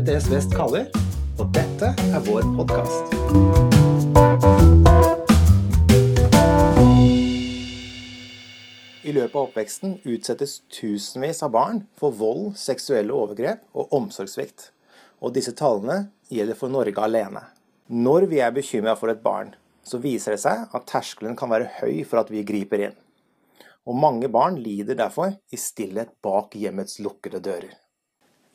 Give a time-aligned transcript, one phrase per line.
[0.00, 0.86] RETS Vest kaller,
[1.36, 3.10] og dette er vår podkast.
[9.04, 14.70] I løpet av oppveksten utsettes tusenvis av barn for vold, seksuelle overgrep og omsorgssvikt.
[15.20, 17.44] Og disse tallene gjelder for Norge alene.
[17.92, 19.52] Når vi er bekymra for et barn,
[19.84, 22.96] så viser det seg at terskelen kan være høy for at vi griper inn.
[23.84, 27.76] Og mange barn lider derfor i stillhet bak hjemmets lukkede dører.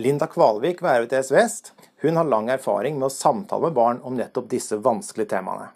[0.00, 4.14] Linda Kvalvik ved RVTS Vest hun har lang erfaring med å samtale med barn om
[4.16, 5.66] nettopp disse vanskelige temaene.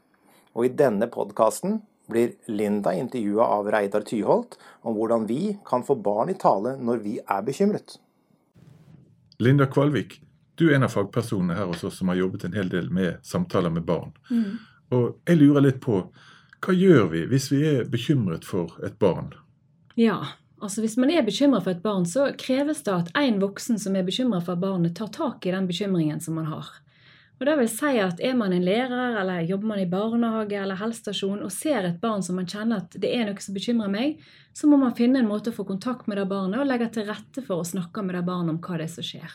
[0.57, 5.99] Og i denne podkasten blir Linda intervjua av Reidar Tyholt om hvordan vi kan få
[6.01, 7.99] barn i tale når vi er bekymret.
[9.45, 10.17] Linda Kvalvik,
[10.57, 13.19] du er en av fagpersonene her hos oss som har jobbet en hel del med
[13.29, 14.15] samtaler med barn.
[14.31, 14.57] Mm.
[14.97, 16.01] Og jeg lurer litt på,
[16.65, 19.35] hva gjør vi hvis vi er bekymret for et barn?
[20.01, 20.23] Ja,
[20.63, 23.97] Altså Hvis man er bekymra for et barn, så kreves det at en voksen som
[23.97, 26.71] er bekymra for barnet, tar tak i den bekymringen som man har.
[27.41, 30.79] Og det vil si at Er man en lærer, eller jobber man i barnehage eller
[30.79, 34.21] helsestasjon og ser et barn som man kjenner at det er noe som bekymrer meg,
[34.55, 37.09] så må man finne en måte å få kontakt med det barnet og legge til
[37.09, 39.35] rette for å snakke med det barnet om hva det er som skjer.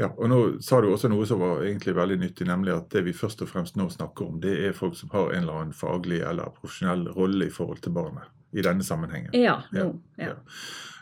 [0.00, 3.04] Ja, og Nå sa du også noe som var egentlig veldig nyttig, nemlig at det
[3.06, 5.76] vi først og fremst nå snakker om, det er folk som har en eller annen
[5.76, 9.34] faglig eller profesjonell rolle i forhold til barnet i denne sammenhengen.
[9.36, 9.92] Ja, nå.
[10.16, 10.32] ja.
[10.32, 10.38] ja.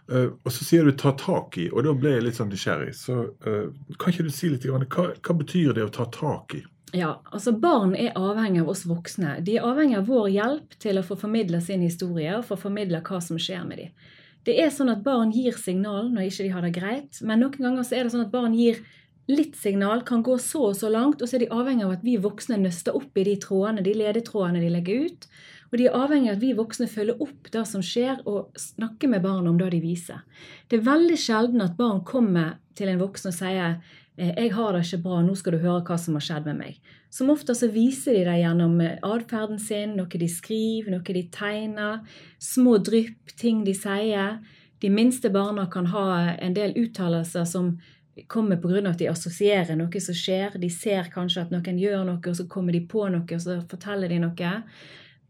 [0.09, 2.95] Uh, og så sier du 'ta tak i', og da ble jeg litt sånn nysgjerrig.
[2.97, 3.67] Så uh,
[4.01, 6.63] kan ikke du si litt, hva, hva betyr det å ta tak i?
[6.97, 9.35] Ja, altså Barn er avhengig av oss voksne.
[9.45, 13.03] De er avhengig av vår hjelp til å få formidla sin historie og få formidla
[13.05, 14.07] hva som skjer med dem.
[14.49, 17.61] Det er sånn at Barn gir signal når ikke de har det greit, men noen
[17.61, 18.81] ganger så er det sånn at barn gir
[19.29, 22.05] litt signal, kan gå så og så langt, og så er de avhengig av at
[22.07, 25.29] vi voksne nøster opp i de trådene, de ledetrådene de legger ut.
[25.69, 29.13] Og de er avhengig av at vi voksne følger opp det som skjer, og snakker
[29.13, 30.23] med barna om det de viser.
[30.69, 33.77] Det er veldig sjelden at barn kommer til en voksen og sier
[34.17, 36.57] eh, 'Jeg har det ikke bra, nå skal du høre hva som har skjedd med
[36.63, 36.81] meg'.
[37.11, 41.29] Som ofte så viser de det gjennom eh, atferden sin, noe de skriver, noe de
[41.33, 42.01] tegner,
[42.39, 44.39] små drypp, ting de sier.
[44.81, 47.79] De minste barna kan ha en del uttalelser som
[48.27, 48.89] kommer pga.
[48.89, 50.59] at de assosierer noe som skjer.
[50.59, 53.61] De ser kanskje at noen gjør noe, og så kommer de på noe, og så
[53.69, 54.53] forteller de noe.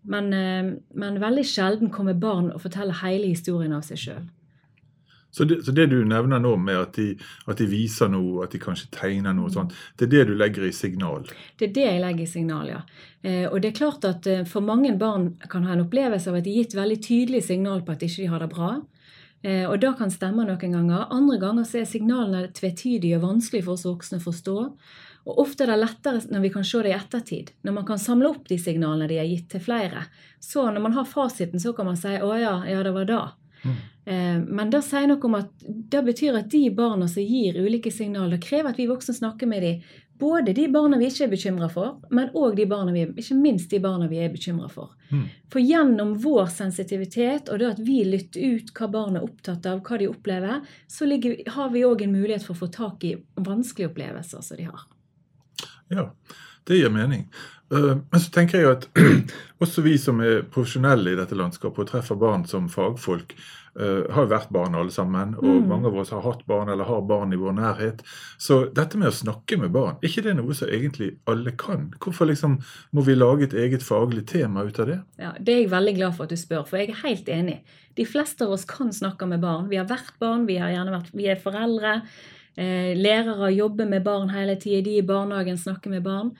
[0.02, 4.26] Men, eh, men, veldig sjelden kommer barn og forteller hele historien av seg sjøl.
[5.30, 7.10] Så så det, du nevner nå med at de,
[7.46, 10.64] at de, viser noe, at de kanskje tegner noe, sånt, det er det du legger
[10.64, 11.28] i signal?
[11.60, 12.80] Det er det jeg legger i signal, ja.
[13.20, 16.38] Eh, og det er klart at eh, For mange barn kan ha en opplevelse av
[16.38, 18.70] at de er gitt veldig tydelig signal på at de ikke har det bra.
[19.42, 21.06] Eh, og det kan stemme noen ganger.
[21.14, 24.56] Andre ganger så er signalene tvetydige og vanskelig for oss voksne å forstå.
[25.28, 28.00] Og Ofte er det lettere når vi kan se det i ettertid, når man kan
[28.00, 30.06] samle opp de signalene de har gitt til flere.
[30.40, 33.28] Så når man har fasiten, så kan man si 'Å ja, ja, det var da'.
[33.64, 33.76] Mm.
[34.04, 37.90] Eh, men det sier noe om at det betyr at de barna som gir ulike
[37.92, 39.82] signaler, krever at vi voksne snakker med dem.
[40.18, 43.70] Både de barna vi ikke er bekymra for, men òg de barna vi, ikke minst
[43.70, 44.90] de barna vi er bekymra for.
[45.12, 45.28] Mm.
[45.52, 49.84] For gjennom vår sensitivitet og det at vi lytter ut hva barn er opptatt av,
[49.86, 53.14] hva de opplever, så ligger, har vi òg en mulighet for å få tak i
[53.36, 54.86] vanskelige opplevelser som de har.
[55.88, 56.10] Ja,
[56.68, 57.26] det gir mening.
[57.74, 58.88] Eh, men så tenker jeg at
[59.62, 63.34] også vi som er profesjonelle i dette landskapet og treffer barn som fagfolk,
[63.78, 65.66] eh, har jo vært barn alle sammen, og mm.
[65.68, 68.00] mange av oss har hatt barn eller har barn i vår nærhet.
[68.40, 71.90] Så dette med å snakke med barn, er ikke det noe som egentlig alle kan?
[72.00, 72.56] Hvorfor liksom
[72.96, 75.02] må vi lage et eget faglig tema ut av det?
[75.20, 77.60] Ja, Det er jeg veldig glad for at du spør, for jeg er helt enig.
[77.98, 79.68] De fleste av oss kan snakke med barn.
[79.68, 82.00] Vi har vært barn, vi, har gjerne vært, vi er foreldre.
[82.58, 86.32] Eh, lærere jobber med barn hele tida, de i barnehagen snakker med barn.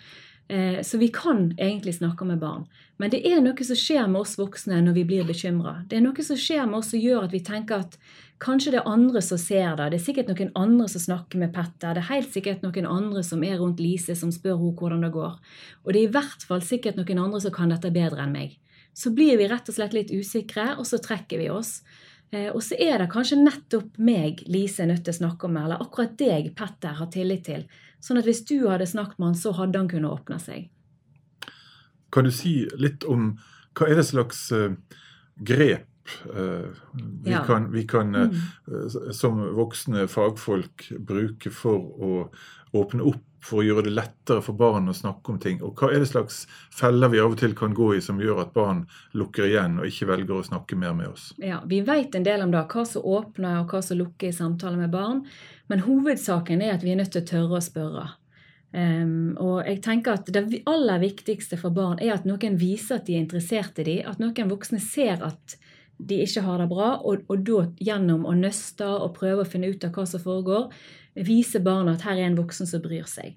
[0.49, 2.67] Eh, så vi kan egentlig snakke med barn.
[2.97, 5.85] Men det er noe som skjer med oss voksne når vi blir bekymra.
[5.87, 7.95] Det er noe som skjer med oss som gjør at vi tenker at
[8.43, 9.91] kanskje det er andre som ser det.
[9.93, 11.95] Det er sikkert noen andre som snakker med Petter.
[11.95, 15.13] Det er helt sikkert noen andre som er rundt Lise, som spør henne hvordan det
[15.15, 15.39] går.
[15.85, 18.59] Og det er i hvert fall sikkert noen andre som kan dette bedre enn meg.
[18.99, 21.83] Så blir vi rett og slett litt usikre, og så trekker vi oss.
[22.31, 25.65] Eh, og så er det kanskje nettopp meg Lise er nødt til å snakke med,
[25.65, 27.65] eller akkurat deg Petter har tillit til.
[28.05, 30.69] Sånn at hvis du hadde snakket med han, så hadde han kunnet åpne seg.
[32.15, 33.33] Kan du si litt om
[33.79, 34.73] hva er det slags uh,
[35.37, 37.43] grep uh, vi, ja.
[37.47, 39.13] kan, vi kan uh, mm.
[39.15, 42.13] som voksne fagfolk bruke for å
[42.77, 45.61] åpne opp for å gjøre det lettere for barn å snakke om ting?
[45.63, 46.43] Og hva er det slags
[46.75, 48.85] feller vi av og til kan gå i som gjør at barn
[49.19, 51.31] lukker igjen og ikke velger å snakke mer med oss?
[51.43, 54.37] Ja, Vi vet en del om det, hva som åpner og hva som lukker i
[54.37, 55.25] samtaler med barn.
[55.69, 58.09] Men hovedsaken er at vi er nødt til å tørre å spørre.
[58.69, 63.07] Um, og jeg tenker at Det aller viktigste for barn er at noen viser at
[63.07, 65.57] de er interessert i dem, at noen voksne ser at
[65.99, 69.71] de ikke har det bra, og, og da gjennom å nøste og prøve å finne
[69.73, 70.71] ut av hva som foregår,
[71.27, 73.35] vise barna at her er en voksen som bryr seg.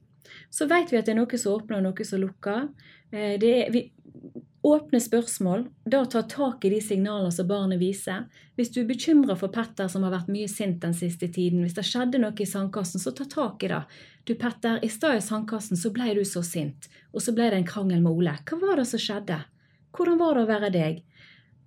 [0.53, 2.69] Så vet vi at det er noe som åpner og noe som lukker.
[3.11, 3.85] Eh, det er, vi,
[4.67, 8.27] åpne spørsmål, da ta tak i de signalene som barnet viser.
[8.55, 11.77] Hvis du er bekymra for Petter som har vært mye sint den siste tiden, hvis
[11.77, 13.81] det skjedde noe i sandkassen, så ta tak i det.
[14.29, 17.63] Du Petter, i stad i sandkassen så ble du så sint, og så ble det
[17.63, 18.35] en krangel med Ole.
[18.45, 19.39] Hva var det som skjedde?
[19.97, 21.01] Hvordan var det å være deg?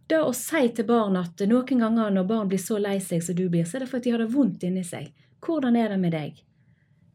[0.06, 3.36] Det å si til barn at noen ganger når barn blir så lei seg som
[3.38, 5.08] du blir, så er det fordi de har det vondt inni seg.
[5.44, 6.42] Hvordan er det med deg?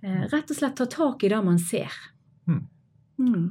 [0.02, 1.94] Eh, rett og slett ta tak i det man ser.
[2.48, 2.64] Mm.
[3.20, 3.46] Mm.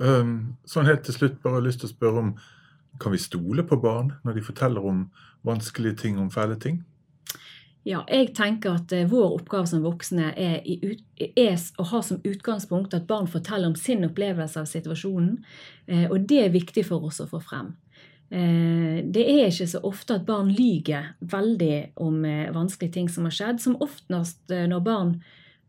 [0.00, 0.34] Um,
[0.68, 2.30] sånn helt til slutt bare lyst til å spørre om
[3.00, 5.02] kan vi stole på barn når de forteller om
[5.46, 6.82] vanskelige ting, om fæle ting?
[7.88, 10.94] Ja, jeg tenker at uh, vår oppgave som voksne er, i,
[11.32, 15.38] er, å ha som utgangspunkt at barn forteller om sin opplevelse av situasjonen.
[15.88, 17.72] Uh, og det er viktig for oss å få frem.
[18.30, 22.22] Uh, det er ikke så ofte at barn lyger veldig om
[22.54, 23.62] vanskelige ting som har skjedd.
[23.62, 25.14] Som oftest når barn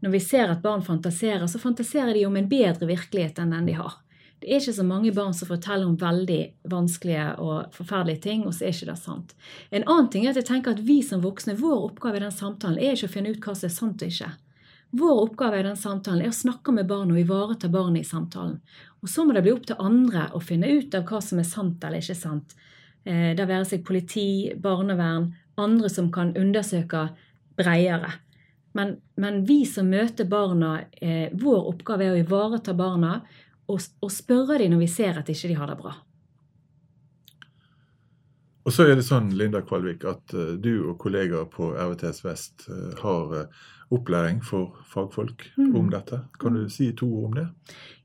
[0.01, 3.67] når vi ser at barn fantaserer, så fantaserer de om en bedre virkelighet enn den
[3.69, 3.99] de har.
[4.41, 6.39] Det er ikke så mange barn som forteller om veldig
[6.71, 9.35] vanskelige og forferdelige ting, og så er ikke det sant.
[9.69, 12.33] En annen ting er at jeg tenker at vi som voksne, vår oppgave i den
[12.33, 14.31] samtalen er ikke å finne ut hva som er sant og ikke.
[14.91, 18.57] Vår oppgave i den samtalen er å snakke med barn og ivareta barnet i samtalen.
[19.01, 21.47] Og så må det bli opp til andre å finne ut av hva som er
[21.47, 22.57] sant eller ikke sant.
[23.07, 27.07] Eh, det være seg politi, barnevern, andre som kan undersøke
[27.55, 28.11] bredere.
[28.75, 33.21] Men, men, vi som møter barna, eh, vår oppgave er å ivareta barna
[33.71, 35.95] og, og spørre dem når vi ser at ikke de har det bra.
[38.61, 42.67] Og så er det sånn, Linda Kvalvik, at uh, du og kollegaer på RVTS Vest
[42.99, 43.47] har
[43.91, 45.75] opplæring for fagfolk mm.
[45.75, 46.23] om dette.
[46.39, 47.47] Kan du si to ord om det?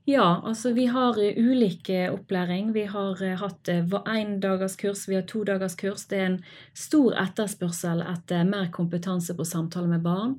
[0.07, 2.71] Ja, altså vi har ulike opplæring.
[2.73, 6.05] Vi har hatt én dagers kurs, vi har to dagers kurs.
[6.07, 6.39] Det er en
[6.73, 10.37] stor etterspørsel etter mer kompetanse på samtale med barn.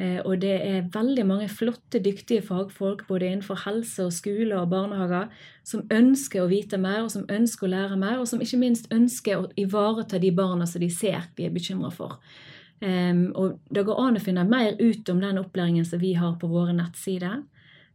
[0.00, 4.70] Eh, og det er veldig mange flotte, dyktige fagfolk både innenfor helse og skole og
[4.72, 5.28] barnehager
[5.66, 8.88] som ønsker å vite mer, og som ønsker å lære mer, og som ikke minst
[8.94, 12.16] ønsker å ivareta de barna som de ser de er bekymra for.
[12.80, 16.38] Um, og Det går an å finne mer ut om den opplæringen som vi har
[16.40, 17.42] på våre nettsider.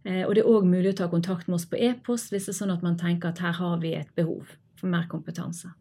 [0.05, 2.53] Uh, og det er òg mulig å ta kontakt med oss på e-post hvis det
[2.53, 5.73] er sånn at man tenker at her har vi et behov for mer kompetanse.